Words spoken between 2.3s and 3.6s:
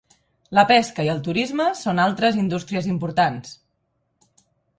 indústries importants.